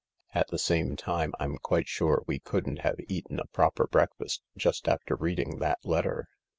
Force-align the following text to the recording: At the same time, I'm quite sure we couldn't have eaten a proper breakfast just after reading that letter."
At 0.33 0.47
the 0.47 0.57
same 0.57 0.95
time, 0.95 1.31
I'm 1.39 1.59
quite 1.59 1.87
sure 1.87 2.23
we 2.25 2.39
couldn't 2.39 2.79
have 2.79 2.95
eaten 3.07 3.39
a 3.39 3.45
proper 3.45 3.85
breakfast 3.85 4.41
just 4.57 4.87
after 4.87 5.15
reading 5.15 5.59
that 5.59 5.77
letter." 5.85 6.27